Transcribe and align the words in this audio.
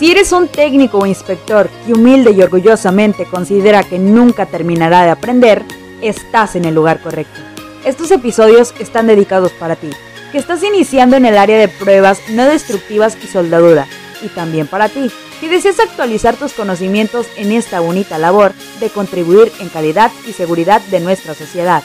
Si 0.00 0.10
eres 0.10 0.32
un 0.32 0.48
técnico 0.48 0.96
o 0.96 1.04
inspector 1.04 1.68
que 1.84 1.92
humilde 1.92 2.30
y 2.30 2.40
orgullosamente 2.40 3.26
considera 3.26 3.84
que 3.84 3.98
nunca 3.98 4.46
terminará 4.46 5.02
de 5.02 5.10
aprender, 5.10 5.62
estás 6.00 6.56
en 6.56 6.64
el 6.64 6.74
lugar 6.74 7.02
correcto. 7.02 7.38
Estos 7.84 8.10
episodios 8.10 8.72
están 8.78 9.08
dedicados 9.08 9.52
para 9.52 9.76
ti, 9.76 9.90
que 10.32 10.38
estás 10.38 10.62
iniciando 10.62 11.16
en 11.16 11.26
el 11.26 11.36
área 11.36 11.58
de 11.58 11.68
pruebas 11.68 12.18
no 12.30 12.46
destructivas 12.46 13.18
y 13.22 13.26
soldadura, 13.26 13.86
y 14.22 14.28
también 14.28 14.66
para 14.66 14.88
ti, 14.88 15.10
que 15.38 15.50
deseas 15.50 15.78
actualizar 15.78 16.34
tus 16.34 16.54
conocimientos 16.54 17.26
en 17.36 17.52
esta 17.52 17.80
bonita 17.80 18.16
labor 18.16 18.54
de 18.80 18.88
contribuir 18.88 19.52
en 19.60 19.68
calidad 19.68 20.10
y 20.26 20.32
seguridad 20.32 20.80
de 20.90 21.00
nuestra 21.00 21.34
sociedad. 21.34 21.82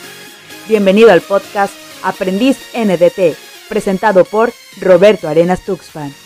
Bienvenido 0.69 1.11
al 1.11 1.19
podcast 1.19 1.73
Aprendiz 2.01 2.59
NDT, 2.73 3.35
presentado 3.67 4.23
por 4.23 4.53
Roberto 4.79 5.27
Arenas 5.27 5.65
Tuxpan. 5.65 6.24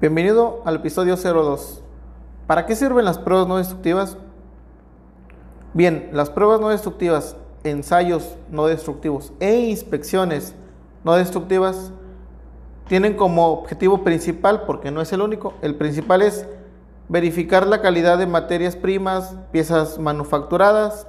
Bienvenido 0.00 0.62
al 0.64 0.76
episodio 0.76 1.16
02. 1.16 1.82
¿Para 2.46 2.66
qué 2.66 2.76
sirven 2.76 3.04
las 3.04 3.18
pruebas 3.18 3.48
no 3.48 3.56
destructivas? 3.56 4.16
Bien, 5.74 6.08
las 6.12 6.30
pruebas 6.30 6.60
no 6.60 6.68
destructivas, 6.68 7.36
ensayos 7.64 8.36
no 8.50 8.66
destructivos 8.66 9.32
e 9.40 9.56
inspecciones 9.56 10.54
no 11.02 11.14
destructivas 11.14 11.92
tienen 12.86 13.14
como 13.14 13.48
objetivo 13.48 14.04
principal, 14.04 14.62
porque 14.66 14.92
no 14.92 15.00
es 15.00 15.12
el 15.12 15.20
único, 15.20 15.54
el 15.62 15.74
principal 15.74 16.22
es 16.22 16.46
verificar 17.08 17.66
la 17.66 17.82
calidad 17.82 18.18
de 18.18 18.26
materias 18.26 18.76
primas, 18.76 19.34
piezas 19.50 19.98
manufacturadas, 19.98 21.08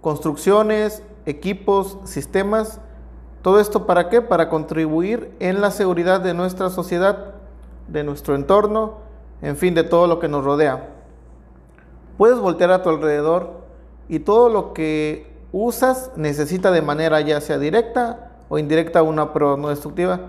construcciones, 0.00 1.02
equipos, 1.24 1.98
sistemas 2.04 2.80
¿Todo 3.42 3.58
esto 3.58 3.86
para 3.86 4.08
qué? 4.08 4.22
Para 4.22 4.48
contribuir 4.48 5.34
en 5.40 5.60
la 5.60 5.72
seguridad 5.72 6.20
de 6.20 6.32
nuestra 6.32 6.70
sociedad, 6.70 7.34
de 7.88 8.04
nuestro 8.04 8.36
entorno, 8.36 8.98
en 9.42 9.56
fin, 9.56 9.74
de 9.74 9.82
todo 9.82 10.06
lo 10.06 10.20
que 10.20 10.28
nos 10.28 10.44
rodea. 10.44 10.90
Puedes 12.16 12.38
voltear 12.38 12.70
a 12.70 12.82
tu 12.82 12.88
alrededor 12.88 13.62
y 14.08 14.20
todo 14.20 14.48
lo 14.48 14.72
que 14.72 15.32
usas 15.50 16.12
necesita 16.16 16.70
de 16.70 16.82
manera 16.82 17.20
ya 17.20 17.40
sea 17.40 17.58
directa 17.58 18.30
o 18.48 18.58
indirecta 18.58 19.02
una 19.02 19.32
prueba 19.32 19.56
no 19.56 19.70
destructiva 19.70 20.20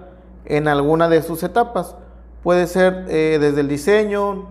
en 0.46 0.68
alguna 0.68 1.08
de 1.08 1.22
sus 1.22 1.44
etapas. 1.44 1.96
Puede 2.42 2.66
ser 2.66 3.06
eh, 3.10 3.38
desde 3.40 3.62
el 3.62 3.68
diseño, 3.68 4.48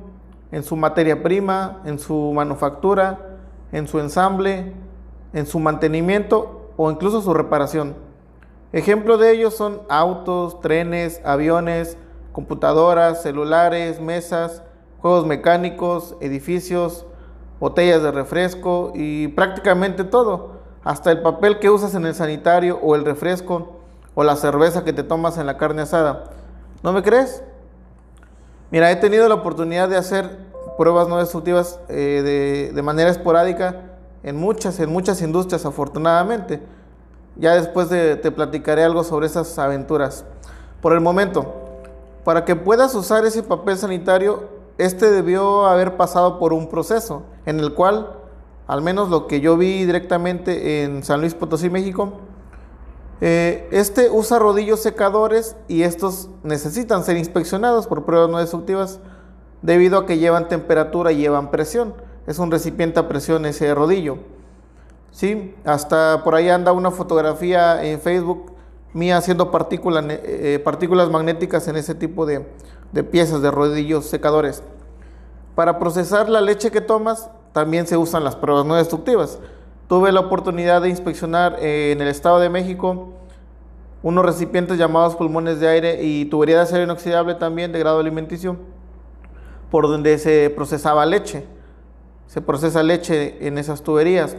en 0.52 0.62
su 0.62 0.76
materia 0.76 1.22
prima, 1.22 1.80
en 1.84 1.98
su 1.98 2.32
manufactura, 2.32 3.18
en 3.72 3.88
su 3.88 3.98
ensamble, 3.98 4.72
en 5.32 5.46
su 5.46 5.58
mantenimiento 5.58 6.70
o 6.76 6.90
incluso 6.90 7.22
su 7.22 7.34
reparación. 7.34 7.94
Ejemplo 8.72 9.18
de 9.18 9.32
ellos 9.32 9.54
son 9.54 9.82
autos, 9.90 10.60
trenes, 10.60 11.20
aviones, 11.24 11.98
computadoras, 12.32 13.22
celulares, 13.22 14.00
mesas, 14.00 14.62
juegos 15.00 15.26
mecánicos, 15.26 16.16
edificios, 16.20 17.04
botellas 17.60 18.02
de 18.02 18.10
refresco 18.10 18.92
y 18.94 19.28
prácticamente 19.28 20.04
todo, 20.04 20.62
hasta 20.84 21.12
el 21.12 21.20
papel 21.20 21.58
que 21.58 21.68
usas 21.68 21.94
en 21.94 22.06
el 22.06 22.14
sanitario 22.14 22.78
o 22.82 22.94
el 22.94 23.04
refresco 23.04 23.80
o 24.14 24.24
la 24.24 24.36
cerveza 24.36 24.84
que 24.84 24.94
te 24.94 25.02
tomas 25.02 25.36
en 25.36 25.46
la 25.46 25.58
carne 25.58 25.82
asada. 25.82 26.24
¿No 26.82 26.92
me 26.92 27.02
crees? 27.02 27.44
Mira, 28.70 28.90
he 28.90 28.96
tenido 28.96 29.28
la 29.28 29.34
oportunidad 29.34 29.88
de 29.90 29.98
hacer 29.98 30.30
pruebas 30.78 31.08
no 31.08 31.18
destructivas 31.18 31.78
eh, 31.90 32.22
de, 32.24 32.72
de 32.74 32.82
manera 32.82 33.10
esporádica 33.10 33.82
en 34.22 34.36
muchas, 34.36 34.80
en 34.80 34.90
muchas 34.90 35.20
industrias 35.20 35.66
afortunadamente. 35.66 36.62
Ya 37.36 37.54
después 37.54 37.88
te 37.88 38.30
platicaré 38.30 38.84
algo 38.84 39.04
sobre 39.04 39.26
esas 39.26 39.58
aventuras. 39.58 40.24
Por 40.80 40.92
el 40.92 41.00
momento, 41.00 41.54
para 42.24 42.44
que 42.44 42.56
puedas 42.56 42.94
usar 42.94 43.24
ese 43.24 43.42
papel 43.42 43.76
sanitario, 43.78 44.48
este 44.78 45.10
debió 45.10 45.66
haber 45.66 45.96
pasado 45.96 46.38
por 46.38 46.52
un 46.52 46.68
proceso 46.68 47.22
en 47.46 47.60
el 47.60 47.74
cual, 47.74 48.16
al 48.66 48.82
menos 48.82 49.10
lo 49.10 49.26
que 49.26 49.40
yo 49.40 49.56
vi 49.56 49.84
directamente 49.84 50.84
en 50.84 51.02
San 51.04 51.20
Luis 51.20 51.34
Potosí, 51.34 51.70
México, 51.70 52.14
eh, 53.20 53.68
este 53.70 54.10
usa 54.10 54.38
rodillos 54.40 54.80
secadores 54.80 55.56
y 55.68 55.82
estos 55.82 56.28
necesitan 56.42 57.04
ser 57.04 57.16
inspeccionados 57.16 57.86
por 57.86 58.04
pruebas 58.04 58.28
no 58.28 58.38
destructivas 58.38 58.98
debido 59.62 59.98
a 59.98 60.06
que 60.06 60.18
llevan 60.18 60.48
temperatura 60.48 61.12
y 61.12 61.18
llevan 61.18 61.50
presión. 61.50 61.94
Es 62.26 62.38
un 62.38 62.50
recipiente 62.50 62.98
a 62.98 63.08
presión 63.08 63.46
ese 63.46 63.72
rodillo. 63.74 64.18
¿Sí? 65.12 65.54
Hasta 65.64 66.24
por 66.24 66.34
ahí 66.34 66.48
anda 66.48 66.72
una 66.72 66.90
fotografía 66.90 67.84
en 67.84 68.00
Facebook 68.00 68.52
mía 68.92 69.16
haciendo 69.16 69.50
partículas, 69.50 70.04
eh, 70.08 70.60
partículas 70.64 71.08
magnéticas 71.10 71.68
en 71.68 71.76
ese 71.76 71.94
tipo 71.94 72.26
de, 72.26 72.44
piezas, 73.04 73.40
de 73.40 73.50
rodillos 73.50 74.06
secadores. 74.06 74.62
Para 75.54 75.78
procesar 75.78 76.28
la 76.28 76.40
leche 76.40 76.70
que 76.70 76.80
tomas, 76.80 77.30
también 77.52 77.86
se 77.86 77.96
usan 77.96 78.24
las 78.24 78.36
pruebas 78.36 78.64
no 78.64 78.74
destructivas. 78.74 79.38
Tuve 79.88 80.10
la 80.10 80.20
oportunidad 80.20 80.82
de 80.82 80.88
inspeccionar 80.88 81.56
eh, 81.60 81.92
en 81.92 82.00
el 82.00 82.08
Estado 82.08 82.40
de 82.40 82.48
México 82.48 83.10
unos 84.02 84.24
recipientes 84.24 84.78
llamados 84.78 85.14
pulmones 85.14 85.60
de 85.60 85.68
aire 85.68 86.02
y 86.02 86.24
tubería 86.24 86.56
de 86.56 86.62
acero 86.62 86.82
inoxidable 86.82 87.36
también 87.36 87.70
de 87.70 87.78
grado 87.78 88.00
alimenticio, 88.00 88.56
por 89.70 89.86
donde 89.86 90.18
se 90.18 90.50
procesaba 90.50 91.06
leche. 91.06 91.44
Se 92.26 92.40
procesa 92.40 92.82
leche 92.82 93.46
en 93.46 93.58
esas 93.58 93.82
tuberías. 93.82 94.36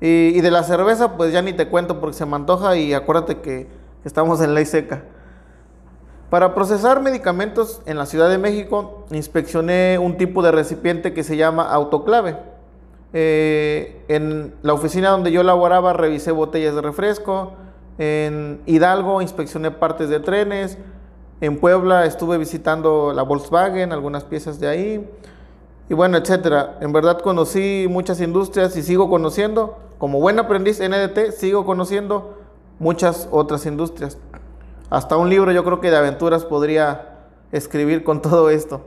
Y, 0.00 0.40
de 0.40 0.50
la 0.50 0.62
cerveza, 0.62 1.16
pues 1.16 1.32
ya 1.32 1.40
ni 1.40 1.54
te 1.54 1.68
cuento 1.68 2.00
porque 2.00 2.16
se 2.16 2.26
me 2.26 2.36
antoja 2.36 2.76
y 2.76 2.92
acuérdate 2.92 3.38
que 3.38 3.66
estamos 4.04 4.40
en 4.42 4.54
ley 4.54 4.66
seca. 4.66 5.04
Para 6.28 6.54
procesar 6.54 7.00
medicamentos 7.00 7.80
en 7.86 7.96
la 7.96 8.04
Ciudad 8.04 8.28
de 8.28 8.36
México, 8.36 9.06
inspeccioné 9.10 9.98
un 9.98 10.18
tipo 10.18 10.42
de 10.42 10.52
recipiente 10.52 11.14
que 11.14 11.22
se 11.22 11.36
llama 11.36 11.70
autoclave. 11.70 12.36
Eh, 13.14 14.04
en 14.08 14.54
la 14.62 14.74
oficina 14.74 15.10
donde 15.10 15.32
yo 15.32 15.42
laboraba 15.42 15.94
revisé 15.94 16.30
botellas 16.30 16.74
de 16.74 16.82
refresco. 16.82 17.52
En 17.96 18.60
Hidalgo 18.66 19.22
inspeccioné 19.22 19.70
partes 19.70 20.10
de 20.10 20.20
trenes. 20.20 20.76
En 21.40 21.58
Puebla 21.58 22.04
estuve 22.04 22.36
visitando 22.36 23.12
la 23.14 23.22
Volkswagen, 23.22 23.92
algunas 23.92 24.24
piezas 24.24 24.60
de 24.60 24.68
ahí. 24.68 25.10
Y 25.88 25.94
bueno, 25.94 26.18
etcétera. 26.18 26.76
En 26.80 26.92
verdad 26.92 27.20
conocí 27.20 27.86
muchas 27.88 28.20
industrias 28.20 28.76
y 28.76 28.82
sigo 28.82 29.08
conociendo 29.08 29.85
como 29.98 30.20
buen 30.20 30.38
aprendiz 30.38 30.80
NDT, 30.80 31.32
sigo 31.32 31.64
conociendo 31.64 32.38
muchas 32.78 33.28
otras 33.30 33.66
industrias. 33.66 34.18
Hasta 34.90 35.16
un 35.16 35.30
libro 35.30 35.52
yo 35.52 35.64
creo 35.64 35.80
que 35.80 35.90
de 35.90 35.96
aventuras 35.96 36.44
podría 36.44 37.16
escribir 37.52 38.04
con 38.04 38.22
todo 38.22 38.50
esto. 38.50 38.82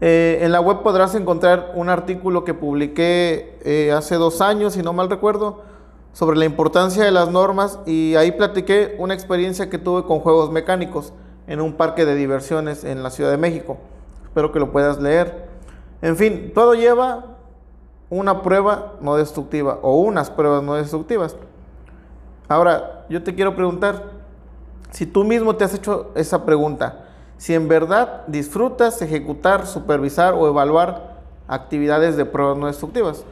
Eh, 0.00 0.40
en 0.42 0.52
la 0.52 0.60
web 0.60 0.82
podrás 0.82 1.14
encontrar 1.14 1.72
un 1.74 1.88
artículo 1.88 2.44
que 2.44 2.52
publiqué 2.52 3.58
eh, 3.64 3.92
hace 3.92 4.16
dos 4.16 4.42
años, 4.42 4.74
si 4.74 4.82
no 4.82 4.92
mal 4.92 5.08
recuerdo, 5.08 5.62
sobre 6.12 6.38
la 6.38 6.44
importancia 6.44 7.04
de 7.04 7.10
las 7.10 7.30
normas 7.30 7.78
y 7.86 8.14
ahí 8.14 8.32
platiqué 8.32 8.94
una 8.98 9.14
experiencia 9.14 9.70
que 9.70 9.78
tuve 9.78 10.04
con 10.04 10.20
juegos 10.20 10.50
mecánicos 10.50 11.12
en 11.46 11.60
un 11.60 11.74
parque 11.74 12.04
de 12.04 12.14
diversiones 12.14 12.84
en 12.84 13.02
la 13.02 13.10
Ciudad 13.10 13.30
de 13.30 13.38
México. 13.38 13.78
Espero 14.24 14.52
que 14.52 14.58
lo 14.58 14.70
puedas 14.70 15.00
leer. 15.00 15.46
En 16.02 16.16
fin, 16.16 16.52
todo 16.54 16.74
lleva 16.74 17.35
una 18.08 18.42
prueba 18.42 18.94
no 19.00 19.16
destructiva 19.16 19.78
o 19.82 19.96
unas 20.00 20.30
pruebas 20.30 20.62
no 20.62 20.74
destructivas. 20.74 21.36
Ahora, 22.48 23.06
yo 23.08 23.22
te 23.22 23.34
quiero 23.34 23.56
preguntar, 23.56 24.04
si 24.90 25.06
tú 25.06 25.24
mismo 25.24 25.56
te 25.56 25.64
has 25.64 25.74
hecho 25.74 26.12
esa 26.14 26.44
pregunta, 26.44 27.06
si 27.36 27.54
en 27.54 27.68
verdad 27.68 28.22
disfrutas 28.28 29.02
ejecutar, 29.02 29.66
supervisar 29.66 30.34
o 30.34 30.46
evaluar 30.46 31.16
actividades 31.48 32.16
de 32.16 32.24
pruebas 32.24 32.56
no 32.56 32.66
destructivas. 32.66 33.24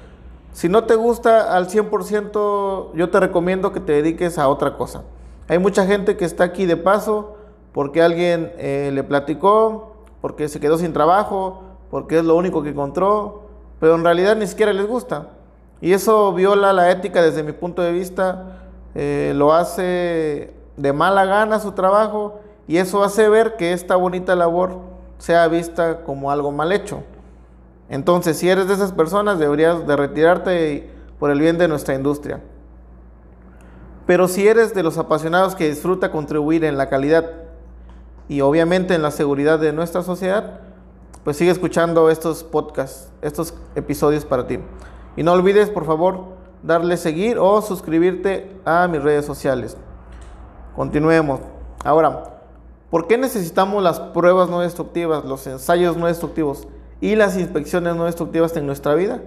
Si 0.53 0.69
no 0.69 0.85
te 0.85 0.95
gusta 0.95 1.57
al 1.57 1.69
100%, 1.69 2.93
yo 2.95 3.11
te 3.11 3.21
recomiendo 3.21 3.73
que 3.73 3.81
te 3.81 3.93
dediques 3.93 4.39
a 4.39 4.49
otra 4.49 4.77
cosa. 4.77 5.03
Hay 5.49 5.59
mucha 5.59 5.87
gente 5.87 6.17
que 6.17 6.25
está 6.25 6.45
aquí 6.45 6.67
de 6.67 6.77
paso 6.77 7.37
porque 7.73 8.03
alguien 8.03 8.53
eh, 8.57 8.91
le 8.93 9.03
platicó, 9.03 9.97
porque 10.21 10.49
se 10.49 10.61
quedó 10.61 10.79
sin 10.79 10.93
trabajo, 10.93 11.63
porque 11.91 12.19
es 12.19 12.25
lo 12.25 12.37
único 12.37 12.63
que 12.63 12.71
encontró, 12.71 13.44
pero 13.81 13.95
en 13.95 14.05
realidad 14.05 14.37
ni 14.37 14.47
siquiera 14.47 14.73
les 14.73 14.87
gusta. 14.87 15.29
Y 15.81 15.93
eso 15.93 16.33
viola 16.33 16.73
la 16.73 16.91
ética 16.91 17.23
desde 17.23 17.43
mi 17.43 17.53
punto 17.53 17.83
de 17.83 17.93
vista, 17.93 18.61
eh, 18.95 19.33
lo 19.35 19.53
hace 19.53 20.55
de 20.77 20.93
mala 20.93 21.25
gana 21.25 21.61
su 21.61 21.73
trabajo 21.73 22.41
y 22.67 22.79
eso 22.79 23.05
hace 23.05 23.29
ver 23.29 23.57
que 23.57 23.73
esta 23.73 23.97
bonita 23.97 24.35
labor 24.35 24.79
sea 25.19 25.47
vista 25.49 26.03
como 26.05 26.31
algo 26.31 26.53
mal 26.53 26.73
hecho. 26.73 27.03
Entonces, 27.89 28.39
si 28.39 28.49
eres 28.49 28.69
de 28.69 28.75
esas 28.75 28.93
personas, 28.93 29.39
deberías 29.39 29.87
de 29.87 29.97
retirarte 29.97 30.91
por 31.19 31.31
el 31.31 31.41
bien 31.41 31.59
de 31.59 31.69
nuestra 31.69 31.95
industria. 31.95 32.41
Pero 34.07 34.29
si 34.29 34.47
eres 34.47 34.75
de 34.75 34.83
los 34.83 34.99
apasionados 34.99 35.55
que 35.55 35.69
disfruta 35.69 36.11
contribuir 36.11 36.65
en 36.65 36.77
la 36.77 36.89
calidad 36.89 37.31
y 38.29 38.41
obviamente 38.41 38.95
en 38.95 39.03
la 39.03 39.11
seguridad 39.11 39.59
de 39.59 39.73
nuestra 39.73 40.03
sociedad, 40.03 40.61
pues 41.25 41.39
sigue 41.39 41.51
escuchando 41.51 42.11
estos 42.11 42.45
podcasts, 42.45 43.11
estos 43.23 43.55
episodios 43.75 44.27
para 44.27 44.47
ti. 44.47 44.59
Y 45.17 45.23
no 45.23 45.33
olvides, 45.33 45.71
por 45.71 45.87
favor, 45.87 46.35
darle 46.63 46.99
seguir 46.99 47.39
o 47.39 47.63
suscribirte 47.63 48.55
a 48.65 48.87
mis 48.89 49.03
redes 49.03 49.25
sociales. 49.25 49.77
Continuemos. 50.77 51.41
Ahora, 51.83 52.41
¿por 52.91 53.07
qué 53.07 53.17
necesitamos 53.17 53.83
las 53.83 54.01
pruebas 54.01 54.51
no 54.51 54.61
destructivas, 54.61 55.25
los 55.25 55.47
ensayos 55.47 55.97
no 55.97 56.07
destructivos 56.07 56.69
y 57.01 57.17
las 57.17 57.37
inspecciones 57.39 57.97
no 57.97 58.05
destructivas 58.05 58.55
en 58.57 58.67
nuestra 58.67 58.95
vida? 58.95 59.23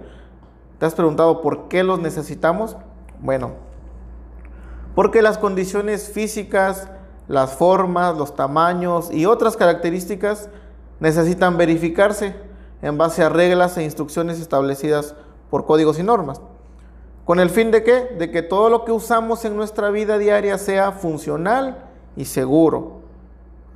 ¿Te 0.78 0.86
has 0.86 0.94
preguntado 0.94 1.42
por 1.42 1.68
qué 1.68 1.82
los 1.82 1.98
necesitamos? 1.98 2.76
Bueno, 3.20 3.52
porque 4.94 5.22
las 5.22 5.38
condiciones 5.38 6.10
físicas, 6.12 6.88
las 7.26 7.54
formas, 7.54 8.16
los 8.16 8.36
tamaños 8.36 9.10
y 9.12 9.26
otras 9.26 9.56
características 9.56 10.48
necesitan 11.00 11.56
verificarse 11.56 12.34
en 12.82 12.98
base 12.98 13.22
a 13.22 13.28
reglas 13.28 13.76
e 13.76 13.84
instrucciones 13.84 14.40
establecidas 14.40 15.14
por 15.50 15.66
códigos 15.66 15.98
y 15.98 16.02
normas. 16.02 16.40
¿Con 17.24 17.40
el 17.40 17.50
fin 17.50 17.70
de 17.70 17.82
qué? 17.82 18.16
De 18.18 18.30
que 18.30 18.42
todo 18.42 18.70
lo 18.70 18.84
que 18.84 18.92
usamos 18.92 19.44
en 19.44 19.56
nuestra 19.56 19.90
vida 19.90 20.18
diaria 20.18 20.56
sea 20.56 20.92
funcional 20.92 21.84
y 22.16 22.24
seguro. 22.24 23.02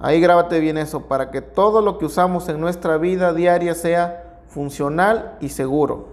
Ahí 0.01 0.21
grábate 0.21 0.59
bien 0.59 0.79
eso, 0.79 1.03
para 1.03 1.31
que 1.31 1.43
todo 1.43 1.81
lo 1.81 1.99
que 1.99 2.07
usamos 2.07 2.49
en 2.49 2.61
nuestra 2.61 2.97
vida 2.97 3.33
diaria 3.33 3.75
sea 3.75 4.41
funcional 4.49 5.37
y 5.41 5.51
seguro. 5.51 6.07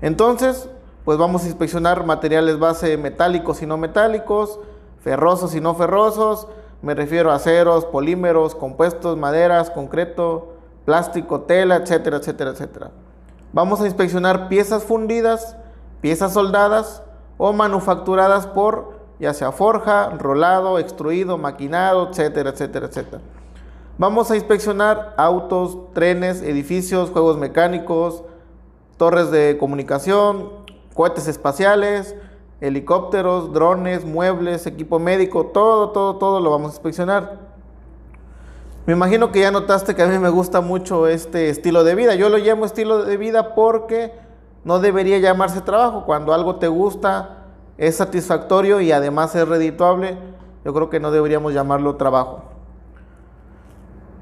Entonces, 0.00 0.68
pues 1.04 1.18
vamos 1.18 1.44
a 1.44 1.46
inspeccionar 1.46 2.04
materiales 2.04 2.58
base 2.58 2.96
metálicos 2.98 3.62
y 3.62 3.66
no 3.66 3.78
metálicos, 3.78 4.60
ferrosos 5.00 5.54
y 5.54 5.60
no 5.60 5.74
ferrosos, 5.74 6.48
me 6.82 6.94
refiero 6.94 7.30
a 7.30 7.36
aceros, 7.36 7.84
polímeros, 7.84 8.54
compuestos, 8.54 9.16
maderas, 9.16 9.70
concreto, 9.70 10.54
plástico, 10.84 11.40
tela, 11.40 11.76
etcétera, 11.76 12.18
etcétera, 12.18 12.50
etcétera. 12.50 12.90
Vamos 13.52 13.80
a 13.80 13.86
inspeccionar 13.86 14.48
piezas 14.48 14.84
fundidas, 14.84 15.56
piezas 16.00 16.32
soldadas 16.32 17.02
o 17.38 17.52
manufacturadas 17.52 18.46
por 18.46 18.96
ya 19.18 19.32
sea 19.32 19.52
forja, 19.52 20.10
rolado, 20.10 20.78
extruido, 20.78 21.38
maquinado, 21.38 22.10
etcétera, 22.10 22.50
etcétera, 22.50 22.86
etcétera. 22.86 23.22
Vamos 23.98 24.30
a 24.30 24.36
inspeccionar 24.36 25.14
autos, 25.16 25.92
trenes, 25.94 26.42
edificios, 26.42 27.10
juegos 27.10 27.38
mecánicos, 27.38 28.22
torres 28.98 29.30
de 29.30 29.56
comunicación, 29.58 30.50
cohetes 30.94 31.28
espaciales, 31.28 32.14
helicópteros, 32.60 33.52
drones, 33.52 34.04
muebles, 34.04 34.66
equipo 34.66 34.98
médico, 34.98 35.46
todo, 35.46 35.90
todo, 35.90 36.16
todo 36.16 36.40
lo 36.40 36.50
vamos 36.50 36.72
a 36.72 36.74
inspeccionar. 36.74 37.38
Me 38.86 38.92
imagino 38.92 39.32
que 39.32 39.40
ya 39.40 39.50
notaste 39.50 39.94
que 39.94 40.02
a 40.02 40.06
mí 40.06 40.18
me 40.18 40.28
gusta 40.30 40.60
mucho 40.60 41.08
este 41.08 41.50
estilo 41.50 41.82
de 41.82 41.94
vida. 41.94 42.14
Yo 42.14 42.28
lo 42.28 42.38
llamo 42.38 42.64
estilo 42.64 43.04
de 43.04 43.16
vida 43.16 43.54
porque 43.54 44.12
no 44.64 44.78
debería 44.78 45.18
llamarse 45.18 45.60
trabajo. 45.60 46.04
Cuando 46.06 46.32
algo 46.32 46.56
te 46.56 46.68
gusta, 46.68 47.46
es 47.78 47.96
satisfactorio 47.96 48.80
y 48.80 48.92
además 48.92 49.34
es 49.34 49.46
redituable, 49.46 50.16
yo 50.64 50.72
creo 50.72 50.88
que 50.88 51.00
no 51.00 51.10
deberíamos 51.10 51.52
llamarlo 51.52 51.96
trabajo. 51.96 52.42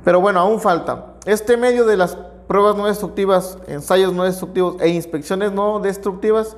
Pero 0.05 0.21
bueno, 0.21 0.41
aún 0.41 0.61
falta. 0.61 1.15
Este 1.25 1.57
medio 1.57 1.87
de 1.87 1.97
las 1.97 2.17
pruebas 2.47 2.77
no 2.77 2.87
destructivas, 2.87 3.59
ensayos 3.67 4.13
no 4.13 4.25
destructivos 4.25 4.77
e 4.81 4.89
inspecciones 4.89 5.53
no 5.53 5.79
destructivas 5.81 6.57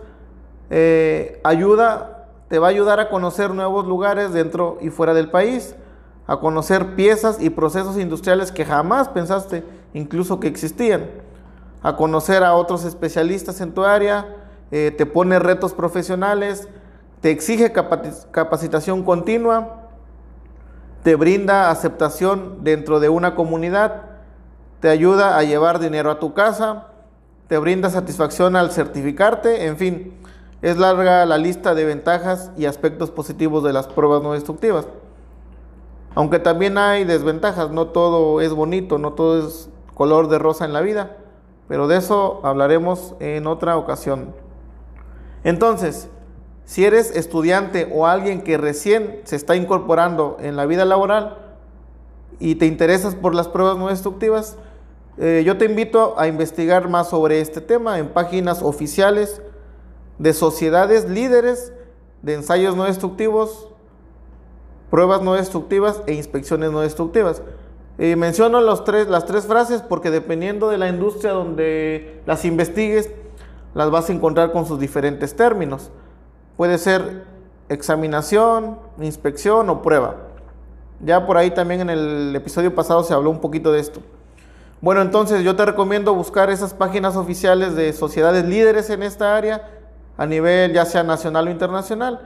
eh, 0.71 1.41
ayuda, 1.45 2.29
te 2.49 2.59
va 2.59 2.69
a 2.69 2.71
ayudar 2.71 3.01
a 3.01 3.09
conocer 3.09 3.51
nuevos 3.51 3.87
lugares 3.87 4.33
dentro 4.33 4.79
y 4.81 4.91
fuera 4.91 5.15
del 5.15 5.31
país, 5.31 5.75
a 6.27 6.39
conocer 6.39 6.95
piezas 6.95 7.41
y 7.41 7.51
procesos 7.51 7.99
industriales 7.99 8.53
que 8.53 8.65
jamás 8.65 9.09
pensaste 9.09 9.65
incluso 9.95 10.41
que 10.41 10.49
existían, 10.49 11.07
a 11.83 11.97
conocer 11.97 12.43
a 12.45 12.55
otros 12.55 12.85
especialistas 12.85 13.61
en 13.61 13.73
tu 13.73 13.85
área, 13.85 14.37
eh, 14.71 14.93
te 14.97 15.07
pone 15.07 15.39
retos 15.39 15.73
profesionales, 15.73 16.69
te 17.21 17.31
exige 17.31 17.73
capacitación 17.73 19.05
continua, 19.05 19.89
te 21.03 21.15
brinda 21.15 21.71
aceptación 21.71 22.65
dentro 22.65 23.01
de 23.01 23.09
una 23.09 23.35
comunidad, 23.35 24.03
te 24.81 24.89
ayuda 24.89 25.39
a 25.39 25.43
llevar 25.45 25.79
dinero 25.79 26.11
a 26.11 26.19
tu 26.19 26.35
casa, 26.35 26.89
te 27.47 27.59
brinda 27.59 27.91
satisfacción 27.91 28.57
al 28.57 28.73
certificarte, 28.73 29.67
en 29.67 29.77
fin, 29.77 30.15
es 30.63 30.79
larga 30.79 31.27
la 31.27 31.39
lista 31.39 31.75
de 31.75 31.85
ventajas 31.85 32.51
y 32.57 32.67
aspectos 32.67 33.11
positivos 33.11 33.63
de 33.63 33.73
las 33.73 33.87
pruebas 33.87 34.23
no 34.23 34.33
destructivas. 34.33 34.87
Aunque 36.15 36.39
también 36.39 36.79
hay 36.79 37.05
desventajas, 37.05 37.71
no 37.71 37.89
todo 37.89 38.41
es 38.41 38.53
bonito, 38.53 38.99
no 38.99 39.13
todo 39.13 39.47
es 39.47 39.69
color 39.95 40.29
de 40.29 40.39
rosa 40.39 40.65
en 40.65 40.73
la 40.73 40.81
vida, 40.81 41.19
pero 41.69 41.89
de 41.89 41.99
eso 41.99 42.41
hablaremos 42.43 43.15
en 43.21 43.47
otra 43.47 43.77
ocasión. 43.77 44.35
Entonces, 45.45 46.09
si 46.65 46.85
eres 46.85 47.15
estudiante 47.15 47.91
o 47.95 48.07
alguien 48.07 48.43
que 48.43 48.57
recién 48.57 49.21
se 49.25 49.37
está 49.37 49.57
incorporando 49.57 50.39
en 50.41 50.57
la 50.57 50.67
vida 50.67 50.85
laboral 50.85 51.39
y 52.41 52.57
te 52.57 52.67
interesas 52.67 53.15
por 53.15 53.35
las 53.35 53.49
pruebas 53.49 53.77
no 53.77 53.89
destructivas, 53.89 54.57
eh, 55.19 55.43
yo 55.47 55.57
te 55.59 55.67
invito 55.67 56.19
a 56.19 56.29
investigar 56.29 56.89
más 56.89 57.11
sobre 57.11 57.41
este 57.41 57.61
tema 57.61 57.99
en 57.99 58.09
páginas 58.09 58.63
oficiales 58.63 59.41
de 60.19 60.33
sociedades 60.33 61.09
líderes 61.09 61.73
de 62.23 62.35
ensayos 62.35 62.77
no 62.77 62.85
destructivos, 62.85 63.69
pruebas 64.91 65.23
no 65.23 65.35
destructivas 65.35 66.03
e 66.07 66.15
inspecciones 66.15 66.73
no 66.73 66.81
destructivas. 66.81 67.43
Eh, 67.99 68.17
menciono 68.17 68.61
tres, 68.85 69.09
las 69.09 69.25
tres 69.25 69.47
frases 69.47 69.83
porque 69.83 70.11
dependiendo 70.11 70.69
de 70.69 70.79
la 70.79 70.89
industria 70.89 71.33
donde 71.33 72.21
las 72.27 72.45
investigues, 72.45 73.11
las 73.75 73.91
vas 73.91 74.09
a 74.09 74.13
encontrar 74.13 74.53
con 74.53 74.67
sus 74.67 74.79
diferentes 74.79 75.37
términos. 75.37 75.91
Puede 76.57 76.79
ser 76.79 77.25
examinación, 77.69 78.79
inspección 79.01 79.69
o 79.71 79.83
prueba. 79.83 80.17
Ya 81.05 81.27
por 81.27 81.37
ahí 81.37 81.51
también 81.51 81.83
en 81.83 81.91
el 81.91 82.35
episodio 82.35 82.75
pasado 82.75 83.03
se 83.05 83.13
habló 83.13 83.31
un 83.31 83.41
poquito 83.41 83.73
de 83.73 83.81
esto. 83.81 84.01
Bueno, 84.81 85.03
entonces 85.03 85.43
yo 85.43 85.57
te 85.57 85.65
recomiendo 85.65 86.15
buscar 86.15 86.51
esas 86.51 86.75
páginas 86.75 87.17
oficiales 87.17 87.75
de 87.75 87.93
sociedades 87.93 88.45
líderes 88.45 88.89
en 88.91 89.03
esta 89.03 89.37
área, 89.37 89.76
a 90.17 90.27
nivel 90.27 90.73
ya 90.73 90.85
sea 90.85 91.03
nacional 91.03 91.49
o 91.49 91.51
internacional. 91.51 92.21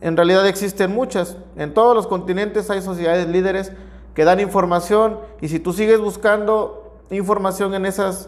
En 0.00 0.16
realidad 0.16 0.46
existen 0.46 0.92
muchas. 0.92 1.36
En 1.56 1.74
todos 1.74 1.94
los 1.94 2.06
continentes 2.06 2.70
hay 2.70 2.82
sociedades 2.82 3.28
líderes 3.28 3.72
que 4.14 4.24
dan 4.24 4.40
información 4.40 5.18
y 5.40 5.48
si 5.48 5.60
tú 5.60 5.72
sigues 5.72 6.00
buscando 6.00 6.98
información 7.10 7.74
en 7.74 7.86
esas 7.86 8.26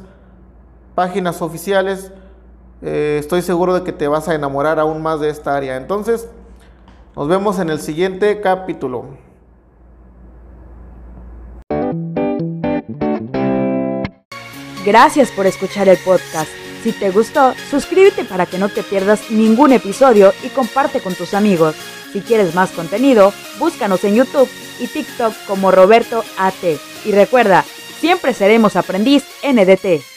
páginas 0.95 1.43
oficiales, 1.43 2.13
eh, 2.83 3.17
estoy 3.19 3.43
seguro 3.43 3.75
de 3.75 3.83
que 3.83 3.93
te 3.93 4.09
vas 4.09 4.29
a 4.29 4.35
enamorar 4.35 4.79
aún 4.79 5.03
más 5.03 5.21
de 5.21 5.31
esta 5.31 5.57
área. 5.57 5.77
Entonces, 5.77 6.29
nos 7.17 7.29
vemos 7.29 7.59
en 7.59 7.71
el 7.71 7.81
siguiente 7.81 8.41
capítulo. 8.41 9.05
Gracias 14.85 15.31
por 15.31 15.47
escuchar 15.47 15.89
el 15.89 15.99
podcast. 15.99 16.70
Si 16.83 16.93
te 16.93 17.11
gustó, 17.11 17.55
suscríbete 17.71 18.25
para 18.25 18.47
que 18.47 18.59
no 18.59 18.69
te 18.69 18.83
pierdas 18.83 19.31
ningún 19.31 19.73
episodio 19.73 20.33
y 20.43 20.49
comparte 20.49 21.01
con 21.01 21.15
tus 21.15 21.35
amigos. 21.35 21.77
Si 22.13 22.21
quieres 22.23 22.55
más 22.55 22.71
contenido, 22.71 23.33
búscanos 23.59 24.03
en 24.05 24.17
YouTube 24.17 24.49
y 24.79 24.87
TikTok 24.87 25.35
como 25.47 25.71
Roberto 25.71 26.25
AT. 26.39 26.65
Y 27.05 27.13
recuerda, 27.13 27.65
siempre 28.01 28.33
seremos 28.33 28.77
aprendiz 28.77 29.25
NDT. 29.43 30.10